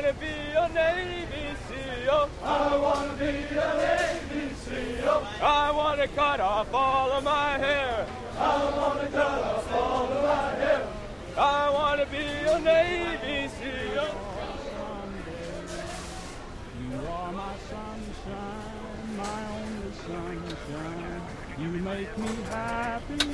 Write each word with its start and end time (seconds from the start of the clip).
wanna 0.00 0.14
be 0.14 0.26
a 0.56 0.68
Navy 0.72 1.54
SEAL. 1.68 2.30
I 2.42 2.76
wanna 2.76 3.12
be 3.18 3.26
a 3.26 3.70
Navy 3.84 4.54
SEAL. 4.64 5.26
I 5.42 5.70
wanna 5.72 6.08
cut 6.08 6.40
off 6.40 6.72
all 6.72 7.12
of 7.12 7.22
my 7.24 7.58
hair. 7.58 8.06
I 8.38 8.78
wanna 8.78 9.08
cut 9.08 9.42
off 9.44 9.72
all 9.72 10.04
of 10.04 10.24
my 10.24 10.54
hair. 10.62 10.86
I 11.36 11.70
wanna 11.70 12.06
be 12.06 12.16
a 12.16 12.58
Navy 12.60 13.50
SEAL. 13.58 14.08
You 16.80 17.06
are 17.06 17.32
my 17.32 17.54
sunshine, 17.68 19.16
my 19.18 19.40
only 19.58 19.92
sunshine. 20.06 21.22
You 21.58 21.68
make 21.90 22.16
me 22.16 22.42
happy 22.48 23.26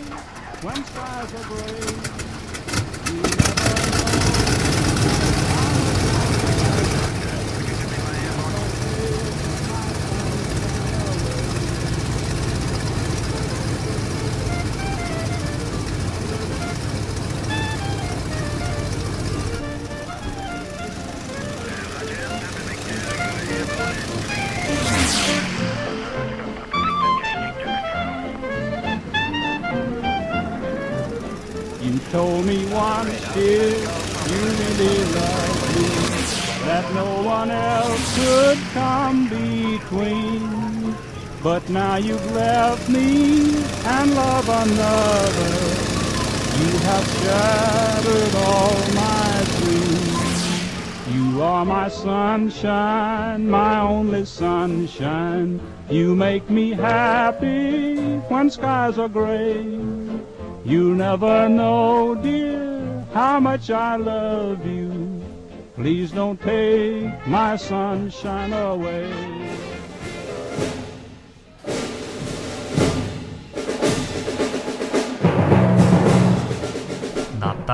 when 0.65 0.85
skies 0.85 1.33
are 1.33 1.45
gray. 1.49 2.27
You 3.07 3.23
never 3.23 4.36
told 32.17 32.47
me 32.47 32.65
once, 32.73 33.35
dear, 33.35 33.69
you 34.31 34.41
really 34.63 34.97
love 35.21 35.59
me, 35.77 35.89
that 36.65 36.87
no 36.95 37.23
one 37.23 37.51
else 37.51 38.07
could 38.19 38.59
come 38.73 39.29
between. 39.29 40.95
But 41.43 41.69
now 41.69 41.97
you've 41.97 42.33
left 42.33 42.89
me 42.89 43.57
and 43.97 44.15
love 44.15 44.49
another. 44.49 45.57
You 46.61 46.71
have 46.89 47.07
shattered 47.21 48.35
all 48.47 48.79
my 49.05 49.33
dreams. 49.59 51.15
You 51.15 51.43
are 51.43 51.67
my 51.67 51.89
sunshine, 51.91 53.47
my 53.51 53.81
only 53.81 54.25
sunshine. 54.25 55.61
You 55.91 56.15
make 56.15 56.49
me 56.49 56.71
happy 56.71 58.21
when 58.31 58.49
skies 58.49 58.97
are 58.97 59.11
gray. 59.11 59.67
You 60.67 60.97
never 60.97 61.49
know, 61.49 62.17
dear, 62.17 63.07
how 63.15 63.39
much 63.39 63.71
I 63.71 63.95
love 63.95 64.67
you. 64.67 65.23
Please 65.77 66.11
don't 66.11 66.43
take 66.43 67.25
my 67.29 67.55
sunshine 67.55 68.53
away. 68.53 69.13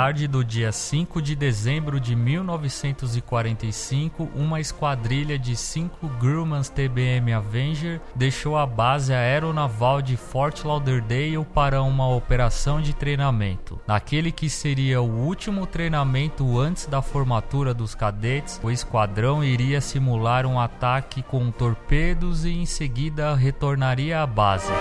Tarde 0.03 0.27
do 0.27 0.45
dia 0.45 0.73
5 0.73 1.23
de 1.23 1.37
dezembro 1.37 2.01
de 2.01 2.17
1945, 2.17 4.29
uma 4.35 4.59
esquadrilha 4.59 5.39
de 5.39 5.55
cinco 5.55 6.09
Grumman's 6.19 6.69
TBM 6.69 7.33
Avenger 7.33 8.01
deixou 8.13 8.59
a 8.59 8.67
base 8.67 9.15
aeronaval 9.15 10.03
de 10.03 10.17
Fort 10.17 10.65
Lauderdale 10.65 11.47
para 11.55 11.85
uma 11.85 12.09
operação 12.09 12.83
de 12.83 12.93
treinamento. 12.93 13.81
Naquele 13.87 14.33
que 14.33 14.51
seria 14.51 15.01
o 15.01 15.09
último 15.09 15.69
treinamento 15.69 16.59
antes 16.59 16.87
da 16.87 17.01
formatura 17.01 17.73
dos 17.73 17.95
cadetes, 17.95 18.61
o 18.61 18.73
esquadrão 18.73 19.45
iria 19.45 19.81
simular 19.81 20.45
um 20.47 20.59
ataque 20.59 21.23
com 21.23 21.49
torpedos 21.53 22.45
e 22.45 22.51
em 22.51 22.67
seguida 22.67 23.37
retornaria 23.37 24.21
à 24.21 24.27
base. 24.27 24.73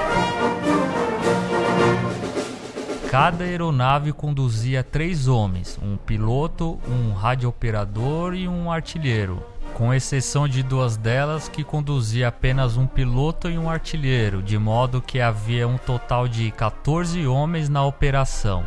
Cada 3.12 3.44
aeronave 3.44 4.14
conduzia 4.14 4.86
três 4.86 5.28
homens: 5.28 5.78
um 5.84 5.98
piloto, 5.98 6.80
um 6.88 7.12
radiooperador 7.12 8.34
e 8.34 8.48
um 8.48 8.72
artilheiro. 8.72 9.44
Com 9.74 9.94
exceção 9.94 10.48
de 10.48 10.64
duas 10.64 10.96
delas 10.96 11.50
que 11.50 11.62
conduzia 11.62 12.30
apenas 12.30 12.78
um 12.78 12.88
piloto 12.88 13.50
e 13.50 13.58
um 13.58 13.70
artilheiro, 13.70 14.42
de 14.42 14.58
modo 14.58 15.02
que 15.02 15.20
havia 15.20 15.68
um 15.68 15.78
total 15.78 16.26
de 16.26 16.52
14 16.52 17.28
homens 17.28 17.68
na 17.68 17.86
operação. 17.86 18.66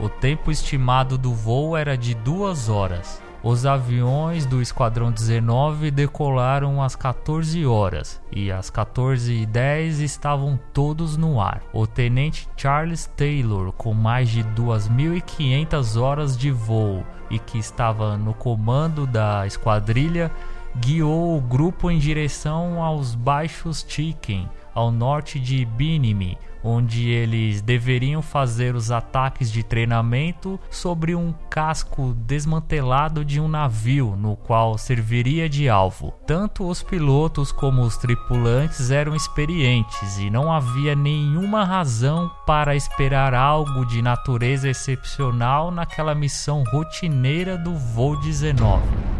O 0.00 0.08
tempo 0.08 0.50
estimado 0.50 1.18
do 1.18 1.34
voo 1.34 1.76
era 1.76 1.94
de 1.94 2.14
duas 2.14 2.70
horas. 2.70 3.22
Os 3.44 3.66
aviões 3.66 4.46
do 4.46 4.62
Esquadrão 4.62 5.12
19 5.12 5.90
decolaram 5.90 6.82
às 6.82 6.96
14 6.96 7.66
horas 7.66 8.18
e 8.32 8.50
às 8.50 8.70
14h10 8.70 10.00
estavam 10.00 10.58
todos 10.72 11.18
no 11.18 11.38
ar. 11.38 11.60
O 11.70 11.86
tenente 11.86 12.48
Charles 12.56 13.04
Taylor, 13.14 13.70
com 13.72 13.92
mais 13.92 14.30
de 14.30 14.42
2.500 14.42 16.00
horas 16.00 16.38
de 16.38 16.50
voo 16.50 17.04
e 17.30 17.38
que 17.38 17.58
estava 17.58 18.16
no 18.16 18.32
comando 18.32 19.06
da 19.06 19.46
esquadrilha, 19.46 20.32
guiou 20.78 21.36
o 21.36 21.40
grupo 21.42 21.90
em 21.90 21.98
direção 21.98 22.82
aos 22.82 23.14
Baixos 23.14 23.84
Chicken, 23.86 24.48
ao 24.74 24.90
norte 24.90 25.38
de 25.38 25.64
Binimi, 25.64 26.36
onde 26.64 27.10
eles 27.10 27.60
deveriam 27.60 28.22
fazer 28.22 28.74
os 28.74 28.90
ataques 28.90 29.52
de 29.52 29.62
treinamento 29.62 30.58
sobre 30.70 31.14
um 31.14 31.32
casco 31.50 32.14
desmantelado 32.16 33.22
de 33.22 33.38
um 33.38 33.46
navio 33.46 34.16
no 34.16 34.34
qual 34.34 34.78
serviria 34.78 35.46
de 35.48 35.68
alvo. 35.68 36.14
Tanto 36.26 36.66
os 36.66 36.82
pilotos 36.82 37.52
como 37.52 37.82
os 37.82 37.98
tripulantes 37.98 38.90
eram 38.90 39.14
experientes 39.14 40.18
e 40.18 40.30
não 40.30 40.50
havia 40.50 40.96
nenhuma 40.96 41.64
razão 41.64 42.30
para 42.46 42.74
esperar 42.74 43.34
algo 43.34 43.84
de 43.84 44.00
natureza 44.00 44.68
excepcional 44.68 45.70
naquela 45.70 46.14
missão 46.14 46.64
rotineira 46.64 47.58
do 47.58 47.74
voo 47.74 48.18
19. 48.20 49.13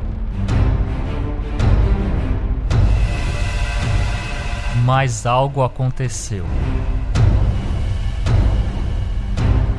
Mas 4.84 5.24
algo 5.24 5.62
aconteceu. 5.62 6.44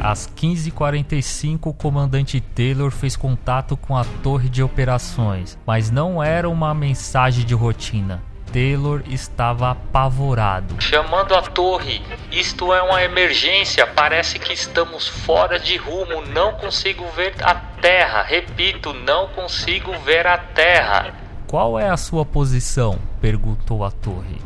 Às 0.01 0.27
15h45, 0.27 1.67
o 1.67 1.73
comandante 1.73 2.41
Taylor 2.41 2.89
fez 2.89 3.15
contato 3.15 3.77
com 3.77 3.95
a 3.95 4.03
torre 4.23 4.49
de 4.49 4.63
operações, 4.63 5.59
mas 5.63 5.91
não 5.91 6.23
era 6.23 6.49
uma 6.49 6.73
mensagem 6.73 7.45
de 7.45 7.53
rotina. 7.53 8.23
Taylor 8.51 9.03
estava 9.05 9.71
apavorado. 9.71 10.81
Chamando 10.81 11.35
a 11.35 11.41
torre, 11.43 12.01
isto 12.31 12.73
é 12.73 12.81
uma 12.81 13.03
emergência. 13.03 13.85
Parece 13.85 14.39
que 14.39 14.53
estamos 14.53 15.07
fora 15.07 15.59
de 15.59 15.77
rumo. 15.77 16.23
Não 16.33 16.53
consigo 16.53 17.05
ver 17.15 17.35
a 17.43 17.53
terra. 17.53 18.23
Repito, 18.23 18.91
não 18.91 19.27
consigo 19.27 19.91
ver 19.99 20.25
a 20.25 20.37
terra. 20.37 21.13
Qual 21.47 21.79
é 21.79 21.89
a 21.89 21.97
sua 21.97 22.25
posição? 22.25 22.97
perguntou 23.21 23.83
a 23.83 23.91
torre. 23.91 24.44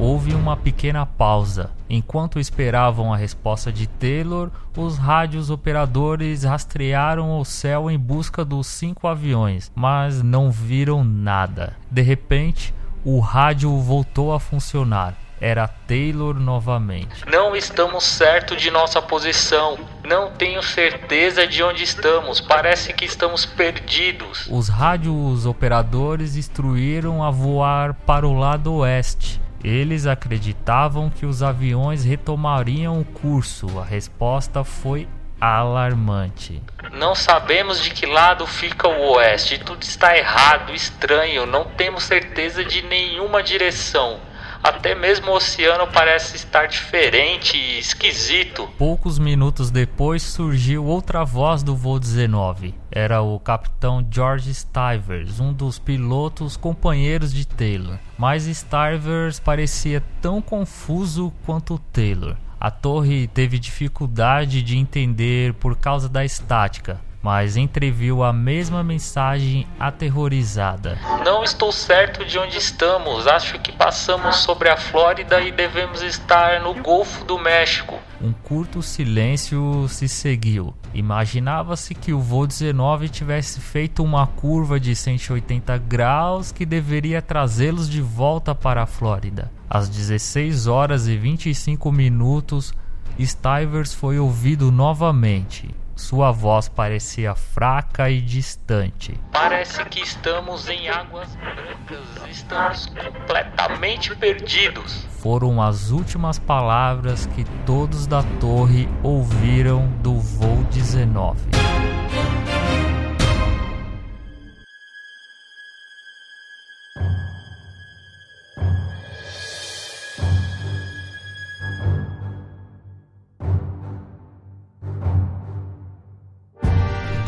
Houve 0.00 0.32
uma 0.32 0.56
pequena 0.56 1.04
pausa. 1.04 1.72
Enquanto 1.88 2.40
esperavam 2.40 3.12
a 3.12 3.18
resposta 3.18 3.70
de 3.70 3.86
Taylor, 3.86 4.50
os 4.74 4.96
rádios 4.96 5.50
operadores 5.50 6.42
rastrearam 6.42 7.38
o 7.38 7.44
céu 7.44 7.90
em 7.90 7.98
busca 7.98 8.42
dos 8.42 8.66
cinco 8.66 9.06
aviões, 9.06 9.70
mas 9.74 10.22
não 10.22 10.50
viram 10.50 11.04
nada. 11.04 11.76
De 11.90 12.00
repente, 12.00 12.72
o 13.04 13.20
rádio 13.20 13.76
voltou 13.76 14.32
a 14.32 14.40
funcionar. 14.40 15.14
Era 15.38 15.68
Taylor 15.68 16.40
novamente. 16.40 17.26
Não 17.30 17.54
estamos 17.54 18.04
certo 18.04 18.56
de 18.56 18.70
nossa 18.70 19.02
posição. 19.02 19.78
Não 20.02 20.30
tenho 20.32 20.62
certeza 20.62 21.46
de 21.46 21.62
onde 21.62 21.84
estamos. 21.84 22.40
Parece 22.40 22.94
que 22.94 23.04
estamos 23.04 23.44
perdidos. 23.44 24.48
Os 24.50 24.70
rádios 24.70 25.44
operadores 25.44 26.36
instruíram 26.36 27.22
a 27.22 27.30
voar 27.30 27.92
para 27.92 28.26
o 28.26 28.32
lado 28.32 28.72
oeste. 28.76 29.40
Eles 29.62 30.06
acreditavam 30.06 31.10
que 31.10 31.26
os 31.26 31.42
aviões 31.42 32.04
retomariam 32.04 33.00
o 33.00 33.04
curso. 33.04 33.78
A 33.78 33.84
resposta 33.84 34.64
foi 34.64 35.06
alarmante. 35.40 36.62
Não 36.92 37.14
sabemos 37.14 37.82
de 37.82 37.90
que 37.90 38.06
lado 38.06 38.46
fica 38.46 38.88
o 38.88 39.12
oeste. 39.12 39.58
Tudo 39.58 39.82
está 39.82 40.16
errado, 40.16 40.74
estranho. 40.74 41.46
Não 41.46 41.64
temos 41.64 42.04
certeza 42.04 42.64
de 42.64 42.82
nenhuma 42.82 43.42
direção. 43.42 44.18
Até 44.62 44.94
mesmo 44.94 45.30
o 45.30 45.36
oceano 45.36 45.86
parece 45.86 46.36
estar 46.36 46.66
diferente 46.66 47.56
e 47.56 47.78
esquisito. 47.78 48.68
Poucos 48.76 49.18
minutos 49.18 49.70
depois 49.70 50.22
surgiu 50.22 50.84
outra 50.84 51.24
voz 51.24 51.62
do 51.62 51.74
voo 51.74 51.98
19. 51.98 52.79
Era 52.90 53.22
o 53.22 53.38
capitão 53.38 54.04
George 54.10 54.52
Stivers, 54.52 55.38
um 55.38 55.52
dos 55.52 55.78
pilotos 55.78 56.56
companheiros 56.56 57.32
de 57.32 57.46
Taylor. 57.46 57.98
Mas 58.18 58.44
Stivers 58.44 59.38
parecia 59.38 60.02
tão 60.20 60.42
confuso 60.42 61.32
quanto 61.46 61.78
Taylor. 61.92 62.36
A 62.58 62.70
torre 62.70 63.26
teve 63.28 63.58
dificuldade 63.58 64.62
de 64.62 64.76
entender 64.76 65.54
por 65.54 65.76
causa 65.76 66.08
da 66.08 66.24
estática. 66.24 67.00
Mas 67.22 67.56
entreviu 67.56 68.22
a 68.22 68.32
mesma 68.32 68.82
mensagem 68.82 69.66
aterrorizada. 69.78 70.98
Não 71.24 71.44
estou 71.44 71.70
certo 71.70 72.24
de 72.24 72.38
onde 72.38 72.56
estamos. 72.56 73.26
Acho 73.26 73.58
que 73.58 73.72
passamos 73.72 74.36
sobre 74.36 74.68
a 74.68 74.76
Flórida 74.76 75.40
e 75.40 75.52
devemos 75.52 76.02
estar 76.02 76.60
no 76.60 76.74
Golfo 76.74 77.24
do 77.24 77.38
México. 77.38 77.98
Um 78.20 78.32
curto 78.32 78.82
silêncio 78.82 79.86
se 79.88 80.08
seguiu. 80.08 80.74
Imaginava-se 80.92 81.94
que 81.94 82.12
o 82.12 82.20
voo 82.20 82.46
19 82.46 83.08
tivesse 83.08 83.60
feito 83.60 84.02
uma 84.02 84.26
curva 84.26 84.80
de 84.80 84.96
180 84.96 85.76
graus 85.78 86.50
que 86.50 86.66
deveria 86.66 87.22
trazê-los 87.22 87.88
de 87.88 88.00
volta 88.00 88.54
para 88.54 88.82
a 88.82 88.86
Flórida. 88.86 89.50
Às 89.68 89.88
16 89.88 90.66
horas 90.66 91.06
e 91.06 91.16
25 91.16 91.92
minutos, 91.92 92.74
Stivers 93.20 93.94
foi 93.94 94.18
ouvido 94.18 94.72
novamente. 94.72 95.68
Sua 95.94 96.30
voz 96.32 96.68
parecia 96.68 97.34
fraca 97.34 98.08
e 98.10 98.20
distante. 98.20 99.18
Parece 99.32 99.84
que 99.84 100.00
estamos 100.00 100.68
em 100.68 100.88
águas 100.88 101.28
brancas, 101.36 102.28
estamos 102.30 102.86
completamente 102.86 104.14
perdidos. 104.16 105.06
Foram 105.18 105.60
as 105.60 105.90
últimas 105.90 106.38
palavras 106.38 107.26
que 107.26 107.44
todos 107.66 108.06
da 108.06 108.22
torre 108.40 108.88
ouviram 109.02 109.86
do 110.02 110.18
voo 110.18 110.64
19. 110.70 111.40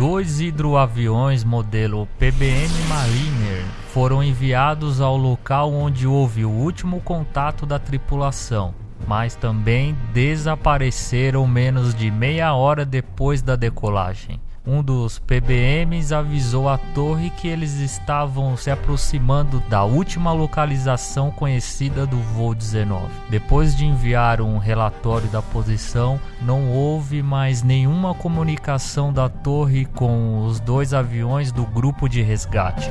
Dois 0.02 0.40
hidroaviões 0.40 1.44
modelo 1.44 2.08
PBM 2.18 2.68
Mariner 2.88 3.64
foram 3.92 4.20
enviados 4.20 5.00
ao 5.00 5.16
local 5.16 5.72
onde 5.72 6.08
houve 6.08 6.44
o 6.44 6.50
último 6.50 7.00
contato 7.00 7.64
da 7.64 7.78
tripulação, 7.78 8.74
mas 9.06 9.36
também 9.36 9.96
desapareceram 10.12 11.46
menos 11.46 11.94
de 11.94 12.10
meia 12.10 12.52
hora 12.52 12.84
depois 12.84 13.42
da 13.42 13.54
decolagem 13.54 14.40
um 14.66 14.82
dos 14.82 15.18
PBMs 15.18 16.14
avisou 16.14 16.68
a 16.68 16.78
torre 16.78 17.30
que 17.30 17.48
eles 17.48 17.80
estavam 17.80 18.56
se 18.56 18.70
aproximando 18.70 19.60
da 19.68 19.84
última 19.84 20.32
localização 20.32 21.30
conhecida 21.30 22.06
do 22.06 22.18
voo 22.18 22.54
19. 22.54 23.06
Depois 23.28 23.76
de 23.76 23.84
enviar 23.84 24.40
um 24.40 24.58
relatório 24.58 25.28
da 25.28 25.42
posição, 25.42 26.20
não 26.40 26.70
houve 26.70 27.22
mais 27.22 27.62
nenhuma 27.62 28.14
comunicação 28.14 29.12
da 29.12 29.28
torre 29.28 29.84
com 29.84 30.46
os 30.46 30.60
dois 30.60 30.94
aviões 30.94 31.50
do 31.50 31.64
grupo 31.64 32.08
de 32.08 32.22
resgate. 32.22 32.90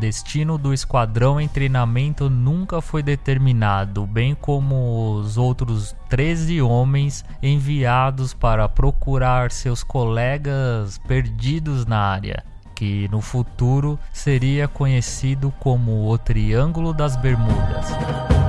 Destino 0.00 0.56
do 0.56 0.72
esquadrão 0.72 1.38
em 1.38 1.46
treinamento 1.46 2.30
nunca 2.30 2.80
foi 2.80 3.02
determinado, 3.02 4.06
bem 4.06 4.34
como 4.34 5.12
os 5.12 5.36
outros 5.36 5.94
13 6.08 6.62
homens 6.62 7.22
enviados 7.42 8.32
para 8.32 8.66
procurar 8.66 9.52
seus 9.52 9.84
colegas 9.84 10.96
perdidos 11.06 11.84
na 11.84 11.98
área, 11.98 12.42
que 12.74 13.08
no 13.08 13.20
futuro 13.20 13.98
seria 14.10 14.66
conhecido 14.66 15.52
como 15.60 16.10
o 16.10 16.16
Triângulo 16.16 16.94
das 16.94 17.14
Bermudas. 17.16 18.39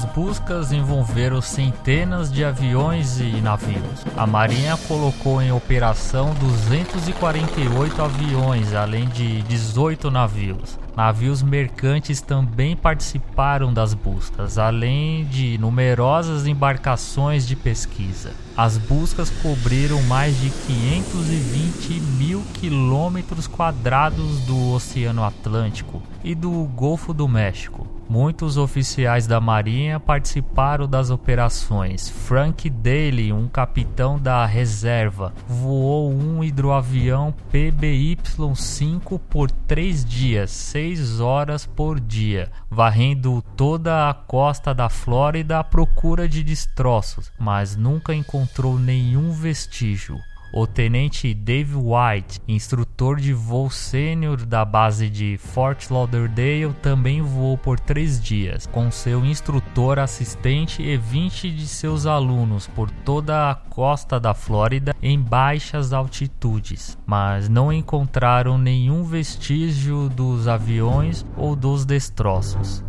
As 0.00 0.06
buscas 0.06 0.72
envolveram 0.72 1.42
centenas 1.42 2.32
de 2.32 2.42
aviões 2.42 3.20
e 3.20 3.38
navios. 3.42 4.02
A 4.16 4.26
Marinha 4.26 4.74
colocou 4.88 5.42
em 5.42 5.52
operação 5.52 6.32
248 6.36 8.00
aviões, 8.02 8.72
além 8.72 9.06
de 9.08 9.42
18 9.42 10.10
navios. 10.10 10.78
Navios 10.96 11.42
mercantes 11.42 12.22
também 12.22 12.74
participaram 12.74 13.74
das 13.74 13.92
buscas, 13.92 14.56
além 14.56 15.26
de 15.26 15.58
numerosas 15.58 16.46
embarcações 16.46 17.46
de 17.46 17.54
pesquisa. 17.54 18.32
As 18.56 18.78
buscas 18.78 19.28
cobriram 19.28 20.02
mais 20.04 20.34
de 20.40 20.48
520 20.48 22.00
mil 22.40 22.44
quilômetros 22.54 23.46
quadrados 23.46 24.40
do 24.40 24.72
Oceano 24.72 25.22
Atlântico 25.22 26.02
e 26.24 26.34
do 26.34 26.50
Golfo 26.64 27.12
do 27.12 27.28
México. 27.28 27.86
Muitos 28.08 28.56
oficiais 28.56 29.26
da 29.26 29.40
Marinha 29.40 30.00
participaram 30.00 30.88
das 30.88 31.10
operações. 31.10 32.08
Frank 32.08 32.68
Daly, 32.68 33.32
um 33.32 33.46
capitão 33.46 34.18
da 34.18 34.44
reserva, 34.44 35.32
voou 35.46 36.12
um 36.12 36.42
hidroavião 36.42 37.32
PBY-5 37.52 39.20
por 39.30 39.48
três 39.50 40.04
dias, 40.04 40.50
seis 40.50 41.20
horas 41.20 41.66
por 41.66 42.00
dia, 42.00 42.50
varrendo 42.68 43.44
toda 43.56 44.10
a 44.10 44.14
costa 44.14 44.74
da 44.74 44.88
Flórida 44.88 45.60
à 45.60 45.64
procura 45.64 46.28
de 46.28 46.42
destroços, 46.42 47.30
mas 47.38 47.76
nunca 47.76 48.12
encontrou 48.12 48.76
nenhum 48.76 49.30
vestígio. 49.30 50.18
O 50.52 50.66
tenente 50.66 51.32
Dave 51.32 51.76
White, 51.76 52.40
instrutor 52.48 53.20
de 53.20 53.32
voo 53.32 53.70
sênior 53.70 54.44
da 54.44 54.64
base 54.64 55.08
de 55.08 55.38
Fort 55.38 55.88
Lauderdale, 55.90 56.74
também 56.82 57.22
voou 57.22 57.56
por 57.56 57.78
três 57.78 58.20
dias, 58.20 58.66
com 58.66 58.90
seu 58.90 59.24
instrutor 59.24 59.98
assistente 59.98 60.82
e 60.82 60.96
20 60.96 61.50
de 61.52 61.68
seus 61.68 62.04
alunos 62.04 62.66
por 62.66 62.90
toda 62.90 63.50
a 63.50 63.54
costa 63.54 64.18
da 64.18 64.34
Flórida 64.34 64.94
em 65.00 65.20
baixas 65.20 65.92
altitudes, 65.92 66.98
mas 67.06 67.48
não 67.48 67.72
encontraram 67.72 68.58
nenhum 68.58 69.04
vestígio 69.04 70.08
dos 70.08 70.48
aviões 70.48 71.24
ou 71.36 71.54
dos 71.54 71.84
destroços. 71.84 72.82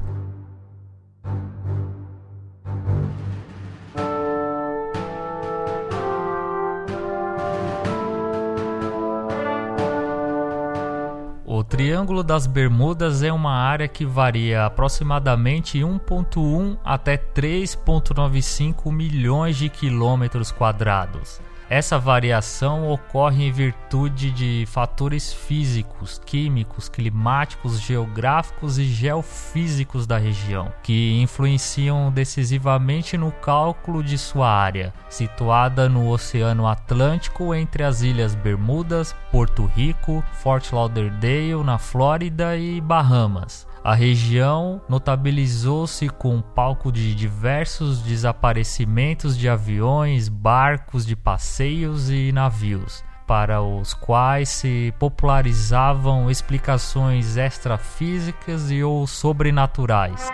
Triângulo 12.12 12.24
das 12.24 12.46
Bermudas 12.46 13.24
é 13.24 13.32
uma 13.32 13.54
área 13.54 13.88
que 13.88 14.06
varia 14.06 14.66
aproximadamente 14.66 15.80
1.1 15.80 16.78
até 16.84 17.16
3.95 17.16 18.92
milhões 18.92 19.56
de 19.56 19.70
quilômetros 19.70 20.52
quadrados. 20.52 21.40
Essa 21.72 21.98
variação 21.98 22.90
ocorre 22.90 23.46
em 23.46 23.52
virtude 23.54 24.30
de 24.30 24.66
fatores 24.68 25.32
físicos, 25.32 26.20
químicos, 26.26 26.90
climáticos, 26.90 27.80
geográficos 27.80 28.78
e 28.78 28.84
geofísicos 28.84 30.06
da 30.06 30.18
região, 30.18 30.70
que 30.84 31.18
influenciam 31.22 32.12
decisivamente 32.12 33.18
no 33.18 33.32
cálculo 33.32 34.04
de 34.04 34.18
sua 34.18 34.50
área, 34.50 34.94
situada 35.08 35.88
no 35.88 36.10
Oceano 36.10 36.68
Atlântico 36.68 37.56
entre 37.56 37.86
as 37.86 38.02
ilhas 38.02 38.36
Bermudas, 38.36 39.16
Porto 39.32 39.66
Rico, 39.66 40.22
Fort 40.34 40.74
Lauderdale, 40.74 41.64
na 41.64 41.78
Flórida 41.78 42.58
e 42.58 42.82
Bahamas. 42.82 43.66
A 43.84 43.96
região 43.96 44.80
notabilizou-se 44.88 46.08
com 46.08 46.36
um 46.36 46.42
palco 46.42 46.92
de 46.92 47.16
diversos 47.16 48.00
desaparecimentos 48.04 49.36
de 49.36 49.50
aviões, 49.50 50.30
barcos 50.30 51.04
de 51.04 51.16
passeios 51.62 52.10
e 52.10 52.32
navios, 52.32 53.04
para 53.28 53.62
os 53.62 53.94
quais 53.94 54.50
se 54.50 54.92
popularizavam 54.98 56.30
explicações 56.30 57.38
extrafísicas 57.38 58.72
e 58.72 58.84
ou 58.84 59.06
sobrenaturais. 59.06 60.28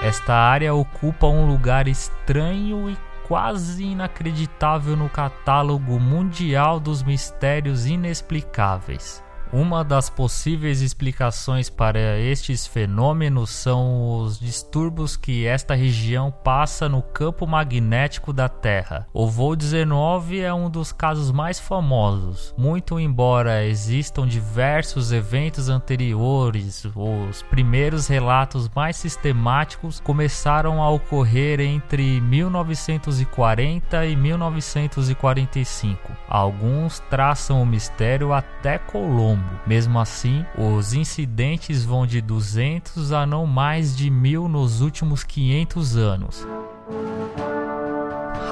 Esta 0.00 0.32
área 0.34 0.74
ocupa 0.74 1.26
um 1.26 1.46
lugar 1.46 1.86
estranho 1.86 2.88
e 2.88 2.96
quase 3.28 3.84
inacreditável 3.84 4.96
no 4.96 5.10
catálogo 5.10 6.00
mundial 6.00 6.80
dos 6.80 7.02
mistérios 7.02 7.84
inexplicáveis. 7.84 9.22
Uma 9.52 9.84
das 9.84 10.10
possíveis 10.10 10.80
explicações 10.82 11.70
para 11.70 12.18
estes 12.18 12.66
fenômenos 12.66 13.50
são 13.50 14.18
os 14.18 14.40
distúrbios 14.40 15.16
que 15.16 15.46
esta 15.46 15.72
região 15.74 16.32
passa 16.32 16.88
no 16.88 17.00
campo 17.00 17.46
magnético 17.46 18.32
da 18.32 18.48
Terra. 18.48 19.06
O 19.12 19.28
voo 19.28 19.54
19 19.54 20.40
é 20.40 20.52
um 20.52 20.68
dos 20.68 20.90
casos 20.90 21.30
mais 21.30 21.60
famosos. 21.60 22.52
Muito 22.58 22.98
embora 22.98 23.64
existam 23.64 24.26
diversos 24.26 25.12
eventos 25.12 25.68
anteriores, 25.68 26.84
os 26.94 27.42
primeiros 27.42 28.08
relatos 28.08 28.68
mais 28.74 28.96
sistemáticos 28.96 30.00
começaram 30.00 30.82
a 30.82 30.90
ocorrer 30.90 31.60
entre 31.60 32.20
1940 32.20 34.06
e 34.06 34.16
1945. 34.16 36.12
Alguns 36.28 36.98
traçam 37.08 37.62
o 37.62 37.66
mistério 37.66 38.32
até 38.32 38.78
Colombo 38.78 39.35
Mesmo 39.66 39.98
assim, 39.98 40.44
os 40.56 40.94
incidentes 40.94 41.84
vão 41.84 42.06
de 42.06 42.20
200 42.20 43.12
a 43.12 43.26
não 43.26 43.46
mais 43.46 43.96
de 43.96 44.10
mil 44.10 44.48
nos 44.48 44.80
últimos 44.80 45.24
500 45.24 45.96
anos. 45.96 46.46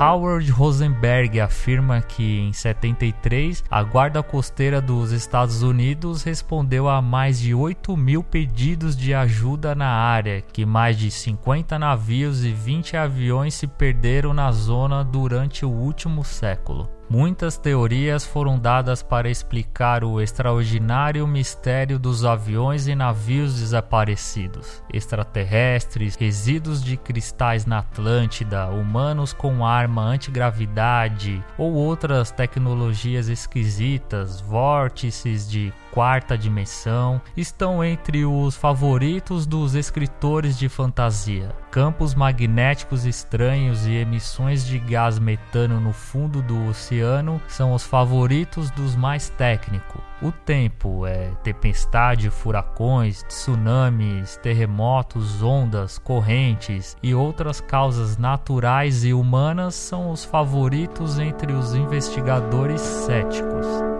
Howard 0.01 0.51
Rosenberg 0.51 1.41
afirma 1.41 2.03
que 2.03 2.41
em 2.41 2.53
73 2.53 3.63
a 3.71 3.81
Guarda 3.85 4.25
Costeira 4.25 4.81
dos 4.81 5.13
Estados 5.13 5.63
Unidos 5.63 6.25
respondeu 6.25 6.89
a 6.89 7.01
mais 7.01 7.39
de 7.39 7.55
8 7.55 7.97
mil 7.97 8.25
pedidos 8.25 8.97
de 8.97 9.15
ajuda 9.15 9.73
na 9.73 9.87
área, 9.87 10.41
que 10.41 10.67
mais 10.67 10.99
de 10.99 11.13
50 11.13 11.79
navios 11.79 12.45
e 12.45 12.51
20 12.51 12.97
aviões 12.97 13.55
se 13.55 13.69
perderam 13.69 14.35
na 14.35 14.51
zona 14.51 15.05
durante 15.05 15.65
o 15.65 15.71
último 15.71 16.25
século. 16.25 16.94
Muitas 17.09 17.59
teorias 17.59 18.25
foram 18.25 18.59
dadas 18.59 19.03
para 19.03 19.29
explicar 19.29 20.03
o 20.03 20.21
extraordinário 20.21 21.27
mistério 21.27 21.99
dos 21.99 22.25
aviões 22.25 22.89
e 22.89 22.95
navios 22.95 23.61
desaparecidos, 23.61 24.83
extraterrestres, 24.93 26.17
resíduos 26.17 26.83
de 26.83 26.97
cristais 26.97 27.67
na 27.67 27.79
Atlântida, 27.79 28.69
humanos 28.69 29.33
com 29.33 29.67
arma 29.67 30.03
antigravidade 30.03 31.45
ou 31.59 31.75
outras 31.75 32.31
tecnologias 32.31 33.29
esquisitas, 33.29 34.41
vórtices 34.41 35.49
de 35.49 35.73
quarta 35.95 36.37
dimensão, 36.37 37.23
estão 37.37 37.85
entre 37.85 38.27
os 38.27 38.57
favoritos 38.57 39.47
dos 39.47 39.77
escritores 39.77 40.59
de 40.59 40.69
fantasia. 40.69 41.55
Campos 41.71 42.17
magnéticos 42.17 43.07
estranhos 43.07 43.87
e 43.87 43.93
emissões 43.93 44.67
de 44.67 44.77
gás 44.77 45.21
metano 45.21 45.79
no 45.79 45.93
fundo 45.93 46.43
do 46.43 46.67
oceano 46.67 47.41
são 47.47 47.73
os 47.73 47.85
favoritos 47.85 48.73
dos 48.73 48.97
mais 48.97 49.29
técnicos. 49.29 50.03
O 50.21 50.33
tempo 50.33 51.07
é 51.07 51.31
tempestade, 51.45 52.29
furacões, 52.29 53.23
tsunamis, 53.29 54.37
terremotos, 54.39 55.45
ondas, 55.45 55.97
correntes 55.97 56.97
e 57.05 57.15
outras 57.15 57.61
causas 57.61 58.19
naturais 58.19 59.05
e 59.05 59.13
humanas 59.13 59.77
são 59.77 60.11
os 60.11 60.25
favoritos 60.25 61.21
entre 61.21 61.53
os 61.53 61.73
investigadores 61.73 62.81
céticos. 62.81 63.94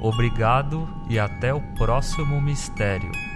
Obrigado 0.00 0.88
e 1.08 1.18
até 1.18 1.52
o 1.52 1.60
próximo 1.60 2.40
mistério. 2.40 3.29